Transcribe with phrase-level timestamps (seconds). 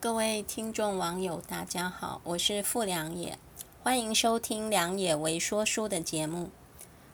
[0.00, 3.36] 各位听众网友，大家好，我是傅良野，
[3.82, 6.50] 欢迎收听良野为说书的节目。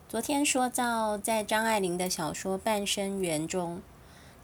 [0.07, 3.81] 昨天说到，在张爱玲的小说《半生缘》中，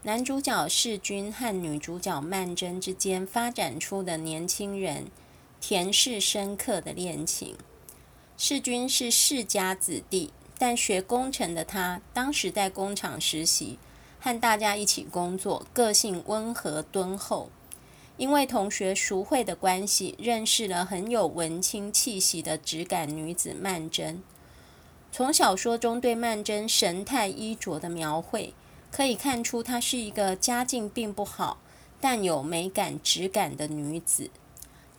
[0.01, 5.05] 男主角世钧和女主角曼桢之间发展出的年轻人
[5.59, 7.55] 甜适深刻的恋情。
[8.39, 13.77] 世钧是世家子弟，但学工程的他，当时在工厂实习，
[14.19, 17.51] 和大家一起工作，个性温和敦厚。
[18.21, 24.17] 因为同学熟会的关系，认识了很有文青气息的质感女子曼桢。
[25.11, 28.53] 从小说中对曼桢神态衣着的描绘，
[28.91, 31.57] 可以看出她是一个家境并不好，
[31.99, 34.29] 但有美感质感的女子。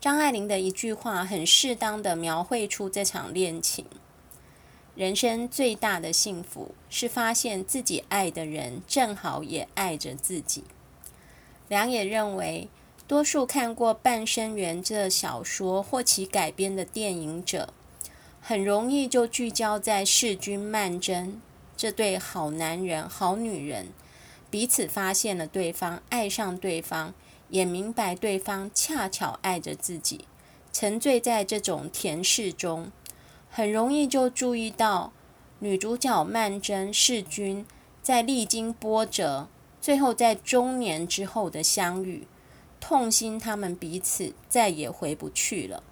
[0.01, 3.87] 张爱玲的一句话，很适当地描绘出这场恋情：
[4.97, 10.65] 人生最大的幸福，是发现自己爱的人正好也爱着自己。
[11.69, 12.69] 梁也认为。
[13.09, 17.75] 多数看过《半生缘》这小说或其改编的电影者，
[18.41, 21.41] 很容易就聚焦在世钧、曼楨
[21.77, 23.89] 这对好男人、好女人，
[24.51, 27.13] 彼此发现了对方，爱上对方，
[27.51, 30.27] 也明白对方恰巧爱着自己，
[30.73, 32.91] 沉醉在这种甜事中，
[33.51, 35.13] 很容易就注意到
[35.59, 37.67] 女主角曼楨、世钧
[38.01, 39.49] 在历经波折，
[39.81, 42.27] 最后在中年之后的相遇。
[42.83, 45.85] 痛心，他们彼此再也回不去了，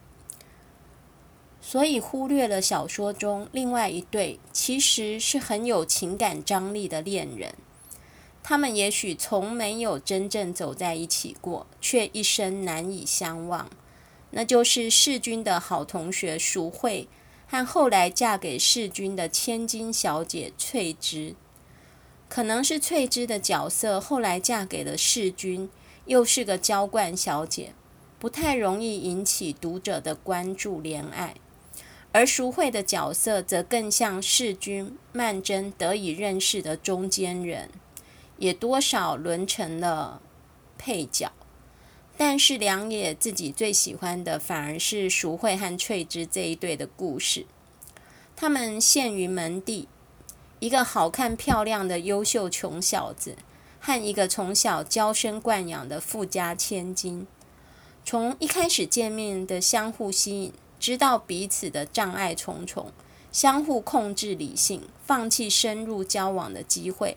[1.60, 7.54] 所以忽略了小说中另外一对其实是很有情感张力的恋人。
[8.42, 13.70] 他们也许从没有真正走在一起过，却一生难以相忘。
[14.32, 17.06] 那就是世钧的好同学淑慧
[17.46, 21.36] 和后来嫁给世钧的千金小姐翠芝。
[22.28, 25.70] 可能是翠芝的角色后来嫁给了世钧。
[26.10, 27.72] 又是个娇惯小姐，
[28.18, 31.36] 不太容易引起读者的关注怜爱，
[32.10, 37.70] 而淑慧的角色则更像世钧、曼楨得以认识的中间人，
[38.38, 40.20] 也多少沦成了
[40.76, 41.30] 配角。
[42.16, 47.46] 但是梁野自己最喜欢的，反而是淑慧和翠芝这一对的故事。
[48.34, 49.86] 他们陷于门第，
[50.58, 53.36] 一个好看漂亮的优秀穷小子。
[53.80, 57.26] 和一个从小娇生惯养的富家千金，
[58.04, 62.92] 从一开始见面的相互吸引，知道彼此的障碍重重，
[63.32, 67.16] 相互控制理性，放弃深入交往的机会，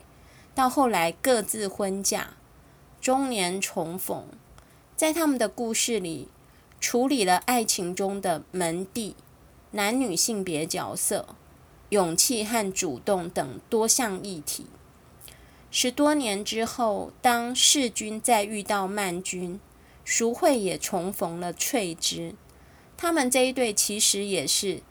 [0.54, 2.30] 到后来各自婚嫁，
[3.00, 4.24] 中年重逢，
[4.96, 6.28] 在他们的故事里，
[6.80, 9.14] 处理了爱情中的门第、
[9.72, 11.28] 男女性别角色、
[11.90, 14.66] 勇气和主动等多项议题。
[15.76, 19.58] 十多年之后，当世钧再遇到曼君，
[20.04, 22.36] 淑慧也重逢了翠芝，
[22.96, 24.82] 他们这一对其实也是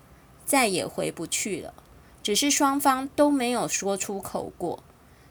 [0.44, 1.74] 再也回不去了，
[2.22, 4.84] 只是双方都没有说出口过。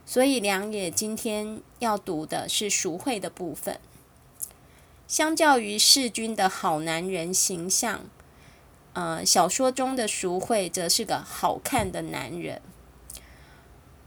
[0.07, 3.79] 所以梁也今天要读的是淑慧的部分。
[5.07, 8.07] 相较于世钧的好男人形象，
[8.95, 12.63] 呃，小说中的淑慧则是个好看的男人。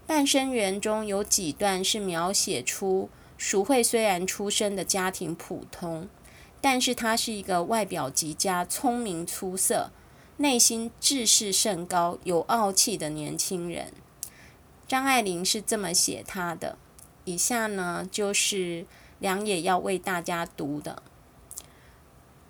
[0.06, 6.08] 半生缘中有几段是描写出淑慧虽然出身的家庭普通，
[6.60, 9.90] 但是她是一个外表极佳、聪明出色、
[10.36, 13.92] 内心志士甚高、有傲气的年轻人。
[14.86, 16.78] 张爱玲是这么写她的。
[17.24, 18.86] 以下呢，就是
[19.18, 21.02] 梁也要为大家读的。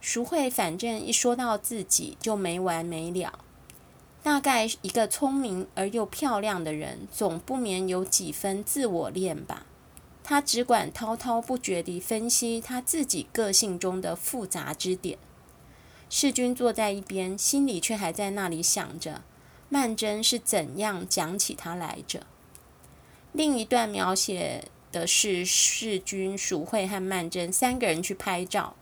[0.03, 3.39] 淑慧反正一说到自己就没完没了。
[4.27, 9.67] 大概一个聪明而又漂亮的人，总不免有几分自我恋吧。
[10.25, 15.17] 他只管滔滔不绝地分析他自己个性中的复杂之点。
[16.11, 19.23] 世钧坐在一边，心里却还在那里想着
[19.69, 22.27] 曼桢是怎样讲起他来着。
[23.31, 28.75] 另一段描写的是世钧、淑慧和曼桢三个人去拍照。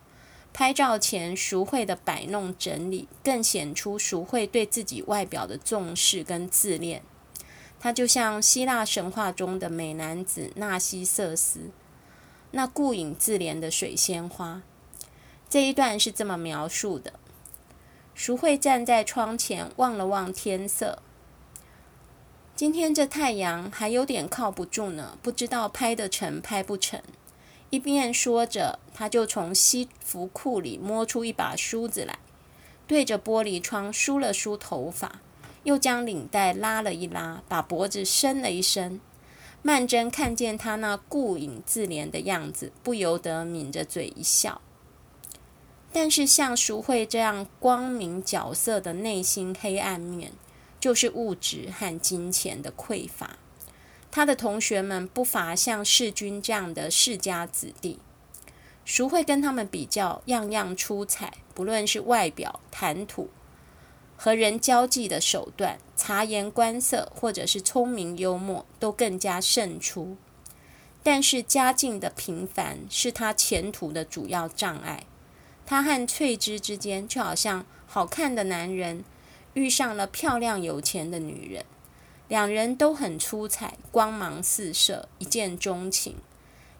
[0.57, 7.01] 拍照前，淑慧的摆弄整理，更显出淑慧对自己外表的重视跟自恋。
[7.77, 11.71] 她就像希腊神话中的美男子纳西瑟斯，
[12.51, 14.61] 那顾影自怜的水仙花。
[15.49, 17.19] 这一段是这么描述的：
[18.13, 20.99] 淑慧站在窗前，望了望天色。
[22.55, 27.01] 今天这太阳还有点靠不住呢，不知道拍得成拍不成。
[27.69, 32.19] 一边说着，他就从西服裤里摸出一把梳子来，
[32.87, 35.19] 对着玻璃窗梳了梳头发，
[35.63, 39.01] 又将领带拉了一拉，把脖子伸了一伸，
[39.61, 44.61] 曼桢看见他那顾影自怜的样子，不由得抿着嘴一笑。
[45.91, 50.33] 但是像淑慧这样光明角色的内心黑暗面，
[50.79, 53.37] 就是物质和金钱的匮乏。
[54.15, 57.99] 他的同学们不乏像世钧这样的世家子弟，
[58.85, 63.29] 淑惠跟他们比较，样样出彩，不论是外表、谈吐、
[64.15, 70.15] 和人交际的手段、察言观色，或者是聪明幽默，都更加胜出。
[71.03, 75.03] 但是家境的平凡是他前途的主要障碍。
[75.65, 79.03] 他和翠芝之间就好像好看的男人
[79.55, 81.65] 遇上了漂亮有钱的女人，
[82.27, 86.15] 两人都很出彩，光芒四射，一见钟情。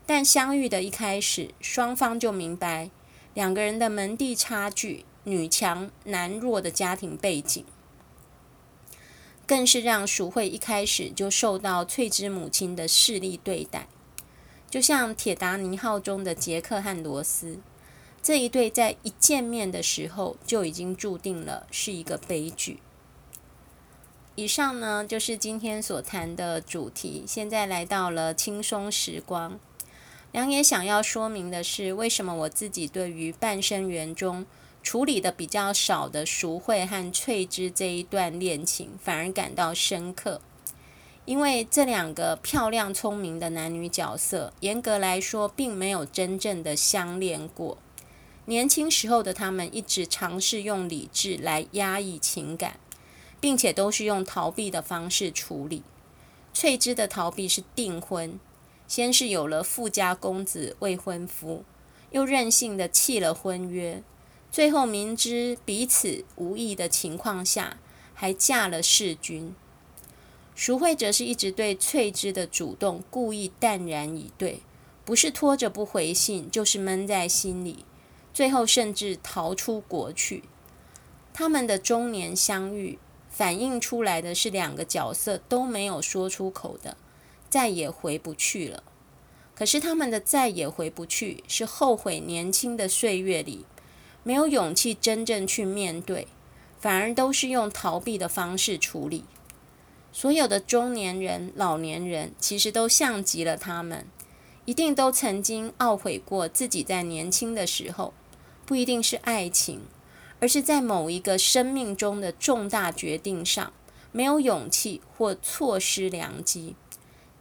[0.08, 2.90] 但相遇的一开始，双方就明白
[3.34, 7.66] 两个人的门第差距、女强男弱的家庭背景，
[9.48, 13.88] 更是让淑慧一开始就受到翠芝母亲的势力对待，
[14.70, 17.60] 就像《铁达尼号》中的杰克和罗斯。
[18.22, 22.80] 这一对在一见面的时候就已经注定了是一个悲剧。
[24.38, 27.24] 以上呢，就是今天所谈的主题。
[27.26, 29.58] 现在来到了轻松时光，
[30.34, 34.46] 梁也想要说明的是，为什么我自己对于半生缘中
[34.84, 40.42] 处理的比较少的淑惠和翠芝这一段恋情，反而感到深刻。
[41.24, 47.78] 因为这两个漂亮聪明的男女角色，严格来说，并没有真正的相恋过。
[48.48, 52.78] 年轻时候的他们一直尝试用理智来压抑情感，
[53.46, 55.84] 并且都是用逃避的方式处理。
[56.52, 58.40] 翠芝的逃避是订婚，
[58.88, 61.64] 先是有了富家公子未婚夫，
[62.10, 64.02] 又任性的弃了婚约，
[64.52, 67.78] 最后明知彼此无意的情况下，
[68.16, 69.54] 还嫁了世君。
[70.56, 74.62] 淑慧则是一直对翠芝的主动故意淡然以对，
[75.06, 77.86] 不是拖着不回信，就是闷在心里。
[78.34, 80.46] 最后甚至逃出国去。
[81.32, 82.98] 他们的中年相遇，
[83.36, 86.96] 反映出来的是两个角色都没有说出口的
[87.50, 88.82] “再也回不去了”。
[89.54, 93.66] 可是他们的“再也回不去”是后悔年轻的岁月里
[94.24, 96.30] 没有勇气真正去面对，
[96.80, 99.26] 反而都是用逃避的方式处理。
[100.14, 104.08] 所有的中年人、老年人，其实都像极了他们，
[104.64, 108.14] 一定都曾经懊悔过自己在年轻的时候。
[108.66, 109.82] 不一定是爱情，
[110.40, 113.74] 而是在某一个生命中的重大决定上，
[114.12, 116.76] 没有勇气或错失良机，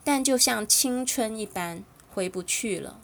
[0.03, 3.01] 但就像青春一般回不去了。